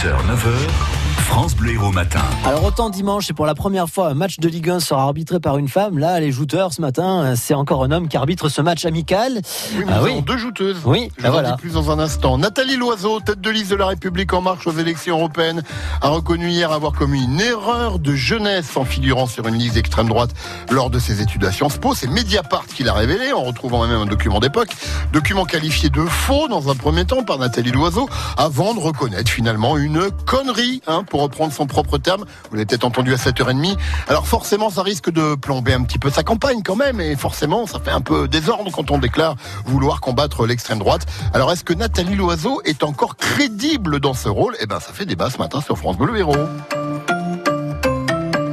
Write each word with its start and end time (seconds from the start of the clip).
6h, 0.00 0.16
9h, 0.24 0.99
France 1.18 1.54
Bleu 1.54 1.72
Héros 1.72 1.92
Matin. 1.92 2.20
Alors 2.44 2.64
autant 2.64 2.90
dimanche, 2.90 3.30
et 3.30 3.32
pour 3.32 3.46
la 3.46 3.54
première 3.54 3.88
fois, 3.88 4.08
un 4.08 4.14
match 4.14 4.38
de 4.38 4.48
Ligue 4.48 4.68
1 4.70 4.80
sera 4.80 5.02
arbitré 5.02 5.40
par 5.40 5.58
une 5.58 5.68
femme. 5.68 5.98
Là, 5.98 6.18
les 6.20 6.32
jouteurs 6.32 6.72
ce 6.72 6.80
matin, 6.80 7.34
c'est 7.36 7.54
encore 7.54 7.84
un 7.84 7.90
homme 7.90 8.08
qui 8.08 8.16
arbitre 8.16 8.48
ce 8.48 8.60
match 8.60 8.84
amical. 8.84 9.34
Oui, 9.76 9.84
mais 9.86 9.92
Ah 9.92 9.98
nous 9.98 10.04
oui. 10.04 10.10
avons 10.12 10.20
deux 10.22 10.36
jouteuses. 10.38 10.78
Oui, 10.84 11.10
Je 11.16 11.22
ben 11.22 11.28
vous 11.30 11.36
en 11.36 11.40
voilà. 11.40 11.52
dis 11.52 11.60
plus 11.60 11.72
dans 11.72 11.90
un 11.90 11.98
instant. 11.98 12.38
Nathalie 12.38 12.76
Loiseau, 12.76 13.20
tête 13.20 13.40
de 13.40 13.50
liste 13.50 13.70
de 13.70 13.76
la 13.76 13.86
République 13.86 14.32
en 14.32 14.40
marche 14.42 14.66
aux 14.66 14.72
élections 14.72 15.16
européennes, 15.18 15.62
a 16.00 16.08
reconnu 16.08 16.48
hier 16.50 16.72
avoir 16.72 16.92
commis 16.92 17.22
une 17.24 17.40
erreur 17.40 17.98
de 17.98 18.14
jeunesse 18.14 18.76
en 18.76 18.84
figurant 18.84 19.26
sur 19.26 19.46
une 19.46 19.54
liste 19.56 19.74
d'extrême 19.74 20.08
droite 20.08 20.30
lors 20.70 20.90
de 20.90 20.98
ses 20.98 21.20
études 21.22 21.44
à 21.44 21.52
Sciences 21.52 21.78
Po. 21.78 21.94
C'est 21.94 22.08
Mediapart 22.08 22.66
qui 22.66 22.82
l'a 22.82 22.92
révélé 22.94 23.32
en 23.32 23.42
retrouvant 23.44 23.86
même 23.86 24.00
un 24.00 24.06
document 24.06 24.40
d'époque. 24.40 24.70
Document 25.12 25.44
qualifié 25.44 25.90
de 25.90 26.02
faux 26.04 26.48
dans 26.48 26.70
un 26.70 26.74
premier 26.74 27.04
temps 27.04 27.22
par 27.22 27.38
Nathalie 27.38 27.72
Loiseau 27.72 28.08
avant 28.36 28.74
de 28.74 28.80
reconnaître 28.80 29.30
finalement 29.30 29.76
une 29.76 30.10
connerie, 30.26 30.82
hein, 30.86 30.99
pour 31.04 31.22
reprendre 31.22 31.52
son 31.52 31.66
propre 31.66 31.98
terme. 31.98 32.24
Vous 32.50 32.56
l'avez 32.56 32.66
peut-être 32.66 32.84
entendu 32.84 33.12
à 33.12 33.16
7h30. 33.16 33.76
Alors 34.08 34.26
forcément, 34.26 34.70
ça 34.70 34.82
risque 34.82 35.10
de 35.10 35.34
plomber 35.34 35.74
un 35.74 35.82
petit 35.82 35.98
peu 35.98 36.10
sa 36.10 36.22
campagne 36.22 36.62
quand 36.62 36.76
même, 36.76 37.00
et 37.00 37.16
forcément, 37.16 37.66
ça 37.66 37.80
fait 37.80 37.90
un 37.90 38.00
peu 38.00 38.28
désordre 38.28 38.70
quand 38.70 38.90
on 38.90 38.98
déclare 38.98 39.36
vouloir 39.64 40.00
combattre 40.00 40.46
l'extrême 40.46 40.78
droite. 40.78 41.06
Alors 41.34 41.50
est-ce 41.52 41.64
que 41.64 41.74
Nathalie 41.74 42.16
Loiseau 42.16 42.60
est 42.64 42.82
encore 42.84 43.16
crédible 43.16 44.00
dans 44.00 44.14
ce 44.14 44.28
rôle? 44.28 44.56
Eh 44.60 44.66
ben, 44.66 44.80
ça 44.80 44.92
fait 44.92 45.06
débat 45.06 45.30
ce 45.30 45.38
matin 45.38 45.60
sur 45.60 45.76
France 45.78 45.96
Bleu. 45.96 46.10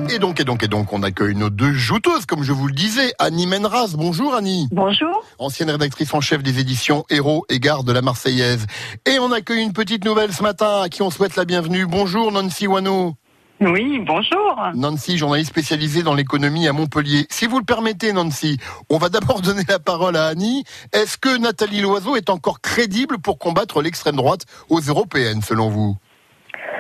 Et 0.10 0.20
donc, 0.20 0.40
et 0.40 0.46
donc, 0.46 0.64
et 0.64 0.68
donc, 0.68 0.94
on 0.94 1.04
accueille 1.04 1.36
nos 1.36 1.50
deux 1.50 1.74
jouteuses, 1.74 2.26
comme 2.26 2.44
je 2.44 2.54
vous 2.54 2.68
le 2.68 2.74
disais. 2.74 3.14
Annie 3.20 3.46
Menraz, 3.46 3.96
bonjour 3.96 4.34
Annie 4.34 4.68
Bonjour. 4.72 5.24
ancienne 5.38 5.70
rédactrice 5.70 6.14
en 6.14 6.22
chef 6.22 6.42
des 6.44 6.60
éditions 6.60 7.06
Héros 7.10 7.46
et 7.50 7.60
Garde 7.60 7.86
de 7.86 7.92
la 7.92 8.02
Marseillaise. 8.02 8.66
Et 9.06 9.20
on 9.20 9.32
accueille 9.32 9.62
une 9.64 9.74
petite 9.74 10.06
nouvelle 10.06 10.34
ce 10.34 10.44
matin 10.44 10.82
à 10.84 10.90
qui 10.90 11.02
on 11.02 11.10
souhaite 11.10 11.36
la 11.36 11.46
bienvenue. 11.46 11.86
Bonjour 11.86 12.32
Nancy 12.32 12.68
Wano. 12.68 13.16
Oui, 13.60 14.00
bonjour. 14.06 14.56
Nancy, 14.76 15.18
journaliste 15.18 15.50
spécialisée 15.50 16.04
dans 16.04 16.14
l'économie 16.14 16.68
à 16.68 16.74
Montpellier. 16.74 17.26
Si 17.30 17.48
vous 17.48 17.58
le 17.60 17.66
permettez, 17.66 18.14
Nancy, 18.14 18.58
on 18.90 18.98
va 19.00 19.10
d'abord 19.10 19.42
donner 19.42 19.64
la 19.68 19.80
parole 19.80 20.16
à 20.16 20.28
Annie. 20.28 20.64
Est-ce 20.94 21.18
que 21.18 21.38
Nathalie 21.38 21.82
Loiseau 21.82 22.16
est 22.16 22.30
encore 22.30 22.62
crédible 22.62 23.18
pour 23.18 23.40
combattre 23.40 23.82
l'extrême 23.82 24.16
droite 24.16 24.46
aux 24.70 24.80
européennes, 24.80 25.42
selon 25.42 25.70
vous? 25.70 25.98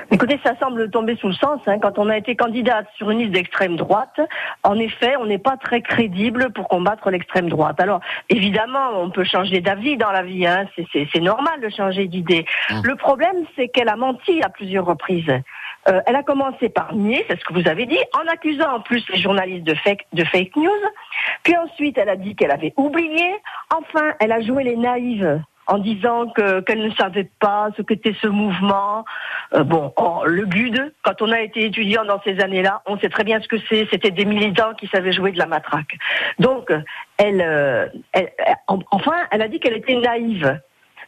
Écoutez, 0.09 0.39
ça 0.43 0.55
semble 0.59 0.89
tomber 0.89 1.17
sous 1.17 1.27
le 1.27 1.33
sens. 1.33 1.59
hein. 1.67 1.79
Quand 1.79 1.99
on 1.99 2.09
a 2.09 2.17
été 2.17 2.35
candidate 2.35 2.87
sur 2.95 3.09
une 3.11 3.19
liste 3.19 3.31
d'extrême 3.31 3.75
droite, 3.75 4.19
en 4.63 4.79
effet, 4.79 5.15
on 5.17 5.25
n'est 5.25 5.37
pas 5.37 5.57
très 5.57 5.81
crédible 5.81 6.51
pour 6.53 6.67
combattre 6.69 7.09
l'extrême 7.11 7.49
droite. 7.49 7.79
Alors, 7.79 7.99
évidemment, 8.29 8.91
on 8.95 9.09
peut 9.09 9.25
changer 9.25 9.59
d'avis 9.59 9.97
dans 9.97 10.11
la 10.11 10.23
vie. 10.23 10.47
Hein. 10.47 10.65
C'est- 10.93 11.17
normal 11.19 11.59
de 11.61 11.69
changer 11.69 12.07
d'idée. 12.07 12.45
Hum. 12.69 12.81
Le 12.83 12.95
problème, 12.95 13.35
c'est 13.55 13.67
qu'elle 13.67 13.89
a 13.89 13.95
menti 13.95 14.41
à 14.43 14.49
plusieurs 14.49 14.85
reprises. 14.85 15.29
Euh, 15.89 16.01
elle 16.05 16.15
a 16.15 16.23
commencé 16.23 16.69
par 16.69 16.93
nier, 16.93 17.25
c'est 17.29 17.39
ce 17.39 17.45
que 17.45 17.53
vous 17.53 17.67
avez 17.67 17.85
dit, 17.85 17.99
en 18.13 18.27
accusant 18.31 18.75
en 18.75 18.79
plus 18.81 19.03
les 19.09 19.17
journalistes 19.19 19.65
de 19.65 19.73
fake, 19.73 20.05
de 20.13 20.23
fake 20.23 20.55
news. 20.55 20.69
Puis 21.43 21.55
ensuite, 21.57 21.97
elle 21.97 22.09
a 22.09 22.15
dit 22.15 22.35
qu'elle 22.35 22.51
avait 22.51 22.73
oublié. 22.77 23.35
Enfin, 23.75 24.13
elle 24.19 24.31
a 24.31 24.41
joué 24.41 24.63
les 24.63 24.75
naïves 24.77 25.41
en 25.67 25.77
disant 25.77 26.29
que 26.29 26.61
qu'elle 26.61 26.81
ne 26.81 26.91
savait 26.91 27.29
pas 27.39 27.69
ce 27.75 27.81
qu'était 27.81 28.15
ce 28.21 28.27
mouvement. 28.27 29.05
Euh, 29.53 29.63
bon, 29.63 29.93
le 30.25 30.45
GUD, 30.45 30.93
quand 31.03 31.21
on 31.21 31.31
a 31.31 31.41
été 31.41 31.65
étudiant 31.65 32.05
dans 32.05 32.21
ces 32.23 32.39
années-là, 32.39 32.81
on 32.85 32.97
sait 32.97 33.09
très 33.09 33.23
bien 33.23 33.39
ce 33.41 33.47
que 33.47 33.57
c'est. 33.69 33.87
C'était 33.91 34.11
des 34.11 34.25
militants 34.25 34.73
qui 34.73 34.87
savaient 34.87 35.11
jouer 35.11 35.31
de 35.31 35.37
la 35.37 35.45
matraque. 35.45 35.97
Donc, 36.39 36.71
elle, 37.17 37.41
euh, 37.41 37.87
enfin, 38.91 39.15
elle 39.31 39.41
a 39.41 39.47
dit 39.47 39.59
qu'elle 39.59 39.77
était 39.77 39.95
naïve. 39.95 40.59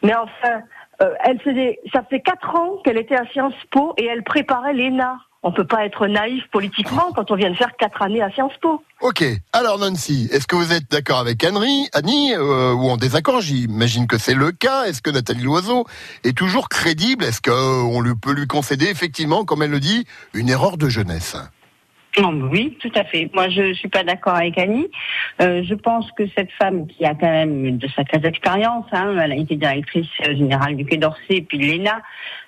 Mais 0.02 0.14
enfin, 0.14 0.62
euh, 1.02 1.14
elle 1.24 1.40
faisait, 1.40 1.80
ça 1.92 2.02
fait 2.08 2.20
quatre 2.20 2.54
ans 2.54 2.76
qu'elle 2.84 2.98
était 2.98 3.16
à 3.16 3.24
Sciences 3.26 3.54
Po 3.70 3.94
et 3.96 4.06
elle 4.06 4.22
préparait 4.22 4.74
l'ENA. 4.74 5.16
On 5.42 5.52
peut 5.52 5.66
pas 5.66 5.86
être 5.86 6.06
naïf 6.06 6.44
politiquement 6.52 7.12
quand 7.14 7.30
on 7.30 7.34
vient 7.34 7.50
de 7.50 7.56
faire 7.56 7.74
quatre 7.78 8.02
années 8.02 8.20
à 8.20 8.30
Sciences 8.30 8.56
Po. 8.60 8.84
Ok. 9.00 9.24
Alors 9.54 9.78
Nancy, 9.78 10.28
est-ce 10.30 10.46
que 10.46 10.54
vous 10.54 10.72
êtes 10.72 10.90
d'accord 10.90 11.18
avec 11.18 11.42
Annie, 11.42 11.88
Annie 11.94 12.34
euh, 12.34 12.74
ou 12.74 12.90
en 12.90 12.98
désaccord? 12.98 13.40
J'imagine 13.40 14.06
que 14.06 14.18
c'est 14.18 14.34
le 14.34 14.52
cas. 14.52 14.84
Est-ce 14.84 15.00
que 15.00 15.10
Nathalie 15.10 15.44
Loiseau 15.44 15.86
est 16.24 16.36
toujours 16.36 16.68
crédible? 16.68 17.24
Est-ce 17.24 17.40
qu'on 17.40 18.02
lui 18.02 18.14
peut 18.20 18.34
lui 18.34 18.46
concéder 18.46 18.86
effectivement, 18.86 19.46
comme 19.46 19.62
elle 19.62 19.70
le 19.70 19.80
dit, 19.80 20.04
une 20.34 20.50
erreur 20.50 20.76
de 20.76 20.90
jeunesse? 20.90 21.36
Non, 22.18 22.32
mais 22.32 22.48
oui, 22.50 22.78
tout 22.80 22.90
à 22.96 23.04
fait. 23.04 23.30
Moi, 23.32 23.48
je 23.50 23.72
suis 23.74 23.88
pas 23.88 24.02
d'accord 24.02 24.34
avec 24.34 24.58
Annie. 24.58 24.88
Euh, 25.40 25.62
je 25.62 25.74
pense 25.74 26.10
que 26.12 26.24
cette 26.36 26.50
femme 26.52 26.88
qui 26.88 27.04
a 27.04 27.14
quand 27.14 27.30
même 27.30 27.78
de 27.78 27.88
sacrées 27.88 28.20
expériences, 28.24 28.86
hein, 28.92 29.16
elle 29.22 29.32
a 29.32 29.36
été 29.36 29.54
directrice 29.54 30.08
euh, 30.26 30.34
générale 30.36 30.76
du 30.76 30.84
Quai 30.84 30.96
d'Orsay 30.96 31.42
puis 31.42 31.58
de 31.58 31.66
l'ENA, 31.66 32.02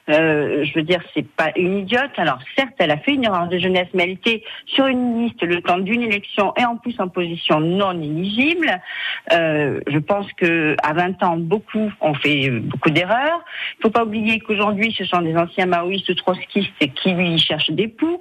euh, 0.08 0.64
je 0.64 0.74
veux 0.74 0.82
dire, 0.82 1.00
c'est 1.14 1.26
pas 1.26 1.50
une 1.56 1.78
idiote. 1.78 2.10
Alors, 2.16 2.38
certes, 2.56 2.74
elle 2.78 2.90
a 2.90 2.96
fait 2.98 3.12
une 3.14 3.24
erreur 3.24 3.46
de 3.48 3.58
jeunesse, 3.58 3.86
mais 3.94 4.04
elle 4.04 4.10
était 4.10 4.42
sur 4.66 4.86
une 4.86 5.22
liste 5.22 5.42
le 5.42 5.60
temps 5.62 5.78
d'une 5.78 6.02
élection 6.02 6.52
et 6.56 6.64
en 6.64 6.76
plus 6.76 6.98
en 7.00 7.08
position 7.08 7.60
non 7.60 7.92
éligible. 7.92 8.80
Euh, 9.32 9.80
je 9.86 9.98
pense 9.98 10.26
que 10.36 10.76
à 10.82 10.92
20 10.92 11.22
ans, 11.22 11.36
beaucoup 11.36 11.90
ont 12.00 12.14
fait 12.14 12.50
beaucoup 12.50 12.90
d'erreurs. 12.90 13.40
Il 13.78 13.82
faut 13.82 13.90
pas 13.90 14.04
oublier 14.04 14.40
qu'aujourd'hui, 14.40 14.94
ce 14.96 15.04
sont 15.04 15.22
des 15.22 15.36
anciens 15.36 15.66
maoïstes 15.66 16.14
trotskistes 16.16 16.72
qui 16.96 17.12
lui 17.12 17.38
cherchent 17.38 17.70
des 17.70 17.88
poux. 17.88 18.20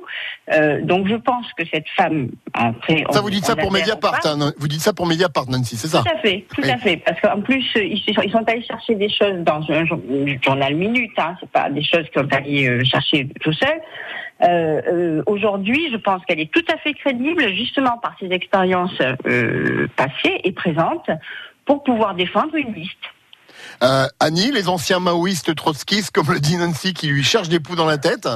Euh, 0.53 0.81
donc, 0.81 1.07
je 1.07 1.15
pense 1.15 1.45
que 1.57 1.63
cette 1.71 1.89
femme, 1.95 2.29
après, 2.53 3.03
Ça, 3.09 3.19
on- 3.19 3.23
vous 3.23 3.29
dites 3.31 3.45
ça 3.45 3.55
pour 3.55 3.71
Mediapart. 3.71 4.19
hein, 4.25 4.51
vous 4.57 4.67
dites 4.67 4.81
ça 4.81 4.93
pour 4.93 5.07
Mediapart, 5.07 5.49
Nancy, 5.49 5.75
c'est 5.77 5.87
ça 5.87 6.03
Tout 6.03 6.15
à 6.15 6.19
fait, 6.19 6.45
tout 6.55 6.61
Oui. 6.61 6.69
à 6.69 6.77
fait. 6.77 6.97
Parce 6.97 7.19
qu'en 7.21 7.41
plus, 7.41 7.65
ils 7.75 7.99
sont, 8.31 8.43
allés 8.47 8.63
chercher 8.63 8.95
des 8.95 9.09
choses 9.09 9.39
dans 9.39 9.61
un 9.71 9.85
jour- 9.85 10.01
journal 10.43 10.75
minute. 10.75 11.11
Hein, 11.17 11.35
c'est 11.39 11.49
pas 11.49 11.69
des 11.71 11.83
choses 11.83 12.05
qu'ils 12.11 12.21
sont 12.21 12.33
allés 12.33 12.67
euh, 12.67 12.83
chercher 12.83 13.27
tout 13.41 13.53
seuls. 13.53 13.81
Euh, 14.43 14.81
euh, 14.87 15.23
Aujourd'hui, 15.25 15.89
je 15.91 15.97
pense 15.97 16.23
qu'elle 16.25 16.39
est 16.39 16.51
tout 16.51 16.65
à 16.71 16.77
fait 16.77 16.93
crédible, 16.93 17.53
justement 17.53 17.97
par 17.97 18.15
ses 18.19 18.31
expériences 18.31 18.97
passées 19.95 20.41
et 20.43 20.51
présentes, 20.51 21.09
pour 21.65 21.83
pouvoir 21.83 22.15
défendre 22.15 22.55
une 22.55 22.73
liste. 22.73 22.97
Annie, 24.19 24.51
les 24.51 24.67
anciens 24.69 24.99
maoïstes 24.99 25.55
trotskistes, 25.55 26.11
comme 26.11 26.31
le 26.31 26.39
dit 26.39 26.57
Nancy, 26.57 26.93
qui 26.93 27.07
lui 27.07 27.23
cherchent 27.23 27.49
des 27.49 27.59
poux 27.59 27.75
dans 27.75 27.85
la 27.85 27.97
tête 27.97 28.27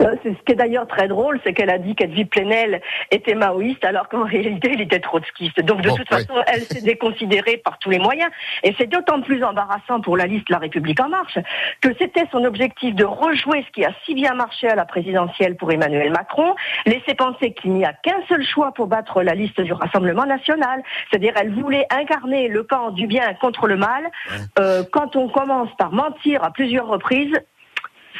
ce 0.00 0.28
qui 0.44 0.52
est 0.52 0.56
d'ailleurs 0.56 0.86
très 0.86 1.08
drôle, 1.08 1.40
c'est 1.44 1.52
qu'elle 1.52 1.70
a 1.70 1.78
dit 1.78 1.94
qu'Edwy 1.94 2.24
Plenel 2.24 2.80
était 3.10 3.34
maoïste, 3.34 3.84
alors 3.84 4.08
qu'en 4.08 4.24
réalité, 4.24 4.70
il 4.72 4.80
était 4.80 5.00
trotskiste. 5.00 5.60
Donc, 5.60 5.80
de 5.82 5.88
Bon, 5.88 5.96
toute 5.96 6.10
ouais. 6.10 6.24
façon, 6.24 6.34
elle 6.46 6.62
s'est 6.62 6.82
déconsidérée 6.82 7.58
par 7.58 7.78
tous 7.78 7.90
les 7.90 7.98
moyens. 7.98 8.30
Et 8.62 8.74
c'est 8.78 8.86
d'autant 8.86 9.20
plus 9.20 9.42
embarrassant 9.44 10.00
pour 10.00 10.16
la 10.16 10.26
liste 10.26 10.48
La 10.50 10.58
République 10.58 11.00
En 11.00 11.08
Marche 11.08 11.38
que 11.80 11.88
c'était 11.98 12.26
son 12.30 12.44
objectif 12.44 12.94
de 12.94 13.04
rejouer 13.04 13.64
ce 13.66 13.72
qui 13.72 13.84
a 13.84 13.92
si 14.04 14.14
bien 14.14 14.34
marché 14.34 14.68
à 14.68 14.74
la 14.74 14.84
présidentielle 14.84 15.56
pour 15.56 15.70
Emmanuel 15.72 16.10
Macron, 16.10 16.54
laisser 16.86 17.14
penser 17.14 17.52
qu'il 17.52 17.72
n'y 17.72 17.84
a 17.84 17.92
qu'un 17.92 18.20
seul 18.28 18.44
choix 18.44 18.72
pour 18.72 18.86
battre 18.86 19.22
la 19.22 19.34
liste 19.34 19.60
du 19.60 19.72
Rassemblement 19.72 20.26
National. 20.26 20.82
C'est-à-dire, 21.10 21.34
elle 21.36 21.52
voulait 21.52 21.86
incarner 21.90 22.48
le 22.48 22.62
camp 22.62 22.90
du 22.90 23.06
bien 23.06 23.34
contre 23.34 23.66
le 23.66 23.76
mal. 23.76 24.10
Euh, 24.58 24.82
quand 24.90 25.16
on 25.16 25.28
commence 25.28 25.70
par 25.76 25.92
mentir 25.92 26.42
à 26.44 26.50
plusieurs 26.50 26.86
reprises, 26.86 27.36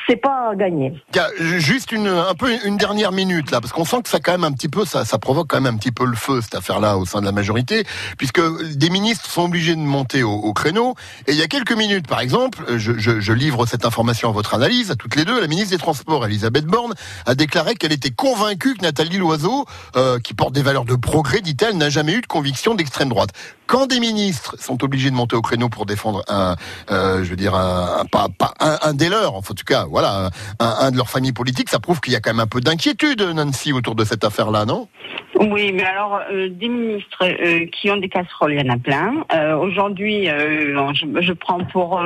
c'est 0.06 0.16
pas 0.16 0.52
gagné. 0.56 0.94
Juste 1.38 1.92
une, 1.92 2.08
un 2.08 2.34
peu 2.34 2.50
une 2.64 2.76
dernière 2.76 3.12
minute 3.12 3.50
là, 3.50 3.60
parce 3.60 3.72
qu'on 3.72 3.84
sent 3.84 4.02
que 4.02 4.08
ça 4.08 4.20
quand 4.20 4.32
même 4.32 4.44
un 4.44 4.52
petit 4.52 4.68
peu, 4.68 4.84
ça, 4.84 5.04
ça 5.04 5.18
provoque 5.18 5.48
quand 5.48 5.60
même 5.60 5.74
un 5.74 5.78
petit 5.78 5.92
peu 5.92 6.04
le 6.04 6.16
feu 6.16 6.40
cette 6.40 6.54
affaire-là 6.54 6.96
au 6.96 7.06
sein 7.06 7.20
de 7.20 7.26
la 7.26 7.32
majorité, 7.32 7.84
puisque 8.18 8.40
des 8.76 8.90
ministres 8.90 9.30
sont 9.30 9.44
obligés 9.44 9.74
de 9.74 9.80
monter 9.80 10.22
au, 10.22 10.32
au 10.32 10.52
créneau. 10.52 10.94
Et 11.26 11.32
il 11.32 11.38
y 11.38 11.42
a 11.42 11.46
quelques 11.48 11.76
minutes, 11.76 12.08
par 12.08 12.20
exemple, 12.20 12.64
je, 12.76 12.98
je, 12.98 13.20
je 13.20 13.32
livre 13.32 13.66
cette 13.66 13.84
information 13.84 14.28
à 14.28 14.32
votre 14.32 14.54
analyse, 14.54 14.90
à 14.90 14.96
toutes 14.96 15.16
les 15.16 15.24
deux. 15.24 15.40
La 15.40 15.46
ministre 15.46 15.70
des 15.70 15.78
Transports, 15.78 16.24
Elisabeth 16.26 16.66
Borne, 16.66 16.94
a 17.26 17.34
déclaré 17.34 17.74
qu'elle 17.74 17.92
était 17.92 18.10
convaincue 18.10 18.74
que 18.74 18.82
Nathalie 18.82 19.18
Loiseau, 19.18 19.66
euh, 19.96 20.18
qui 20.18 20.34
porte 20.34 20.52
des 20.52 20.62
valeurs 20.62 20.84
de 20.84 20.96
progrès, 20.96 21.40
dit-elle, 21.40 21.76
n'a 21.76 21.90
jamais 21.90 22.12
eu 22.12 22.20
de 22.20 22.26
conviction 22.26 22.74
d'extrême 22.74 23.08
droite. 23.08 23.30
Quand 23.66 23.86
des 23.86 24.00
ministres 24.00 24.56
sont 24.60 24.84
obligés 24.84 25.10
de 25.10 25.14
monter 25.14 25.34
au 25.34 25.40
créneau 25.40 25.68
pour 25.70 25.86
défendre 25.86 26.22
un, 26.28 26.56
euh, 26.90 27.24
je 27.24 27.30
veux 27.30 27.36
dire, 27.36 27.54
un, 27.54 28.04
pas, 28.10 28.28
un, 28.60 28.92
des 28.92 29.08
leurs, 29.08 29.34
en 29.34 29.40
tout 29.40 29.54
cas, 29.64 29.86
voilà, 29.92 30.30
un, 30.58 30.90
de 30.90 30.96
leurs 30.96 31.10
familles 31.10 31.32
politiques, 31.32 31.68
ça 31.68 31.78
prouve 31.78 32.00
qu'il 32.00 32.12
y 32.12 32.16
a 32.16 32.20
quand 32.20 32.32
même 32.32 32.40
un 32.40 32.46
peu 32.46 32.60
d'inquiétude, 32.60 33.20
Nancy, 33.20 33.72
autour 33.72 33.94
de 33.94 34.04
cette 34.04 34.24
affaire-là, 34.24 34.64
non? 34.64 34.88
Oui, 35.34 35.72
mais 35.72 35.84
alors 35.84 36.20
euh, 36.30 36.48
des 36.48 36.68
ministres 36.68 37.24
euh, 37.24 37.66
qui 37.66 37.90
ont 37.90 37.96
des 37.96 38.08
casseroles, 38.08 38.52
il 38.52 38.64
y 38.64 38.70
en 38.70 38.72
a 38.72 38.78
plein. 38.78 39.24
Euh, 39.34 39.56
Aujourd'hui, 39.56 40.26
je, 40.26 41.32
prends 41.32 41.64
pour 41.64 42.00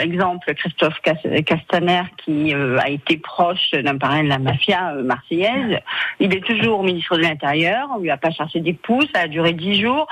exemple 0.00 0.52
Christophe 0.54 0.98
Cas- 1.02 1.42
Castaner 1.46 2.02
qui 2.24 2.52
a 2.52 2.88
été 2.88 3.16
proche 3.16 3.70
d'un 3.72 3.98
parrain 3.98 4.22
de 4.22 4.28
la 4.28 4.38
mafia 4.38 4.92
marseillaise. 4.94 5.78
Il 6.20 6.34
est 6.34 6.44
toujours 6.44 6.82
ministre 6.82 7.16
de 7.16 7.22
l'Intérieur. 7.22 7.88
On 7.94 8.00
lui 8.00 8.10
a 8.10 8.16
pas 8.16 8.30
cherché 8.30 8.60
des 8.60 8.72
pouces. 8.72 9.08
Ça 9.14 9.22
a 9.22 9.28
duré 9.28 9.52
dix 9.52 9.80
jours. 9.80 10.06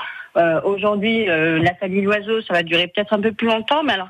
Aujourd'hui, 0.63 1.29
euh, 1.29 1.59
Nathalie 1.59 2.01
Loiseau, 2.01 2.41
ça 2.41 2.53
va 2.53 2.63
durer 2.63 2.87
peut-être 2.87 3.13
un 3.13 3.21
peu 3.21 3.31
plus 3.31 3.47
longtemps. 3.47 3.83
Mais 3.83 3.93
alors 3.93 4.09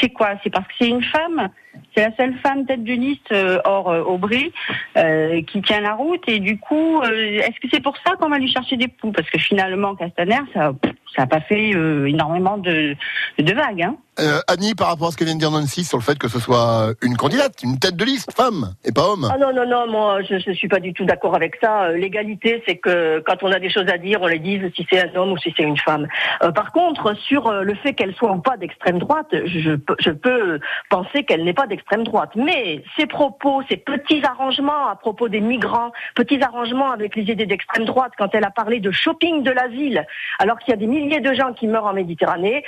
c'est 0.00 0.08
quoi? 0.10 0.30
C'est 0.42 0.50
parce 0.50 0.66
que 0.66 0.74
c'est 0.80 0.88
une 0.88 1.04
femme? 1.04 1.48
C'est 1.94 2.08
la 2.08 2.16
seule 2.16 2.34
femme 2.38 2.64
tête 2.66 2.84
de 2.84 2.92
liste 2.92 3.32
euh, 3.32 3.58
hors 3.64 3.90
euh, 3.90 4.02
Aubry 4.02 4.52
euh, 4.96 5.42
qui 5.42 5.60
tient 5.62 5.80
la 5.80 5.94
route. 5.94 6.22
Et 6.26 6.38
du 6.38 6.58
coup, 6.58 7.02
est-ce 7.02 7.60
que 7.60 7.68
c'est 7.72 7.82
pour 7.82 7.96
ça 7.98 8.16
qu'on 8.16 8.28
va 8.28 8.38
lui 8.38 8.50
chercher 8.50 8.76
des 8.76 8.88
poux? 8.88 9.12
Parce 9.12 9.28
que 9.28 9.38
finalement, 9.38 9.94
Castaner, 9.94 10.40
ça 10.54 10.72
ça 11.14 11.22
n'a 11.22 11.26
pas 11.26 11.40
fait 11.42 11.72
énormément 11.72 12.56
de, 12.56 12.96
de 13.38 13.52
vagues. 13.54 13.82
Hein. 13.82 13.96
Euh, 14.20 14.40
Annie, 14.46 14.74
par 14.74 14.88
rapport 14.88 15.08
à 15.08 15.10
ce 15.10 15.16
que 15.16 15.24
vient 15.24 15.34
de 15.34 15.38
dire 15.40 15.50
Nancy 15.50 15.84
sur 15.84 15.96
le 15.96 16.02
fait 16.02 16.18
que 16.18 16.28
ce 16.28 16.38
soit 16.38 16.92
une 17.00 17.16
candidate, 17.16 17.54
une 17.62 17.78
tête 17.78 17.96
de 17.96 18.04
liste, 18.04 18.30
femme, 18.36 18.74
et 18.84 18.92
pas 18.92 19.08
homme. 19.08 19.26
Ah 19.32 19.38
non, 19.38 19.54
non, 19.54 19.66
non, 19.66 19.90
moi 19.90 20.20
je 20.22 20.34
ne 20.34 20.54
suis 20.54 20.68
pas 20.68 20.80
du 20.80 20.92
tout 20.92 21.04
d'accord 21.06 21.34
avec 21.34 21.56
ça. 21.62 21.84
Euh, 21.84 21.96
L'égalité, 21.96 22.62
c'est 22.66 22.76
que 22.76 23.20
quand 23.26 23.42
on 23.42 23.50
a 23.50 23.58
des 23.58 23.70
choses 23.70 23.88
à 23.88 23.96
dire, 23.96 24.20
on 24.20 24.26
les 24.26 24.38
dise 24.38 24.60
si 24.76 24.86
c'est 24.90 25.00
un 25.00 25.14
homme 25.18 25.32
ou 25.32 25.38
si 25.38 25.54
c'est 25.56 25.62
une 25.62 25.78
femme. 25.78 26.06
Euh, 26.42 26.50
par 26.52 26.72
contre, 26.72 27.14
sur 27.16 27.50
le 27.50 27.74
fait 27.76 27.94
qu'elle 27.94 28.14
soit 28.14 28.32
ou 28.32 28.38
pas 28.40 28.58
d'extrême 28.58 28.98
droite, 28.98 29.28
je, 29.32 29.76
peux- 29.76 29.96
je 29.98 30.10
peux 30.10 30.60
penser 30.90 31.24
qu'elle 31.24 31.44
n'est 31.44 31.54
pas 31.54 31.66
d'extrême 31.66 32.04
droite. 32.04 32.30
Mais 32.36 32.84
ses 32.98 33.06
propos, 33.06 33.62
ses 33.70 33.78
petits 33.78 34.22
arrangements 34.24 34.88
à 34.88 34.96
propos 34.96 35.28
des 35.30 35.40
migrants, 35.40 35.90
petits 36.14 36.42
arrangements 36.42 36.90
avec 36.90 37.16
les 37.16 37.22
idées 37.22 37.46
d'extrême 37.46 37.86
droite, 37.86 38.12
quand 38.18 38.28
elle 38.34 38.44
a 38.44 38.50
parlé 38.50 38.78
de 38.80 38.90
shopping 38.90 39.42
de 39.42 39.50
l'asile, 39.52 40.04
alors 40.38 40.58
qu'il 40.58 40.70
y 40.70 40.74
a 40.74 40.76
des 40.76 40.86
milliers 40.86 41.20
de 41.20 41.32
gens 41.32 41.54
qui 41.54 41.66
meurent 41.66 41.86
en 41.86 41.94
Méditerranée, 41.94 42.62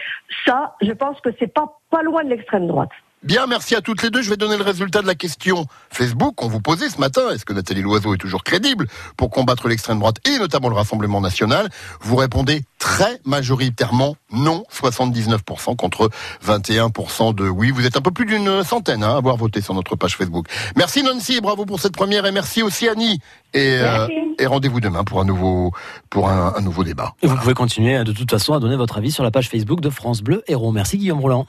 ça, 0.47 0.54
je 0.81 0.93
pense 0.93 1.21
que 1.21 1.31
c'est 1.39 1.53
pas, 1.53 1.79
pas 1.91 2.03
loin 2.03 2.25
de 2.25 2.31
l'extrême 2.31 2.67
droite. 2.67 2.91
Bien, 3.25 3.47
merci 3.47 3.75
à 3.75 3.81
toutes 3.81 4.03
les 4.03 4.11
deux. 4.11 4.21
Je 4.21 4.29
vais 4.29 4.37
donner 4.37 4.59
le 4.59 4.63
résultat 4.63 5.01
de 5.01 5.07
la 5.07 5.15
question 5.15 5.65
Facebook 5.91 6.35
qu'on 6.35 6.49
vous 6.49 6.61
posait 6.61 6.91
ce 6.91 7.01
matin. 7.01 7.23
Est-ce 7.33 7.47
que 7.47 7.55
Nathalie 7.55 7.81
Loiseau 7.81 8.13
est 8.13 8.19
toujours 8.19 8.45
crédible 8.45 8.87
pour 9.17 9.31
combattre 9.31 9.67
l'extrême 9.67 9.99
droite 9.99 10.17
et 10.29 10.39
notamment 10.39 10.69
le 10.69 10.75
Rassemblement 10.75 11.23
national? 11.23 11.71
Vous 12.03 12.17
répondez 12.17 12.65
très 12.79 13.19
majoritairement 13.25 14.17
non, 14.31 14.65
79% 14.71 15.75
contre 15.75 16.11
21% 16.47 17.35
de 17.35 17.49
oui. 17.49 17.71
Vous 17.71 17.87
êtes 17.87 17.97
un 17.97 18.03
peu 18.03 18.11
plus 18.11 18.27
d'une 18.27 18.63
centaine 18.63 19.03
hein, 19.03 19.15
à 19.15 19.17
avoir 19.17 19.39
voté 19.39 19.63
sur 19.63 19.73
notre 19.73 19.97
page 19.97 20.17
Facebook. 20.17 20.47
Merci 20.77 21.03
Nancy 21.03 21.37
et 21.37 21.41
bravo 21.41 21.65
pour 21.65 21.81
cette 21.81 21.95
première 21.97 22.27
et 22.27 22.33
merci 22.33 22.63
aussi 22.63 22.89
Annie. 22.89 23.21
Et, 23.55 23.79
euh, 23.79 24.07
Merci. 24.07 24.13
et 24.39 24.47
rendez-vous 24.47 24.81
demain 24.81 25.03
pour 25.05 25.21
un 25.21 25.25
nouveau, 25.25 25.73
pour 26.11 26.29
un, 26.29 26.53
un 26.57 26.61
nouveau 26.61 26.85
débat. 26.85 27.15
Et 27.23 27.27
vous 27.27 27.37
pouvez 27.37 27.55
continuer 27.55 27.95
hein, 27.95 28.05
de 28.05 28.13
toute 28.13 28.31
façon 28.31 28.53
à 28.53 28.59
donner 28.61 28.77
votre 28.77 28.99
avis 28.99 29.13
sur 29.13 29.25
la 29.25 29.31
page 29.31 29.49
Facebook 29.49 29.81
de 29.81 29.89
France 29.89 30.21
Bleu 30.21 30.43
Héros. 30.47 30.73
Merci 30.73 30.99
Guillaume 30.99 31.21
Roland. 31.21 31.47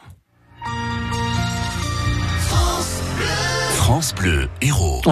France 3.86 4.16
Bleu 4.16 4.50
Héros. 4.62 5.04